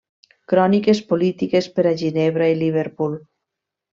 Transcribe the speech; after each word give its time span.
Cròniques 0.53 1.01
polítiques 1.11 1.67
per 1.77 1.85
a 1.91 1.93
Ginebra 2.01 2.47
i 2.55 2.59
Liverpool. 2.65 3.19